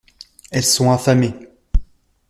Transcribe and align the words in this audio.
Elles 0.49 0.63
sont 0.65 0.89
affamées. 0.89 1.35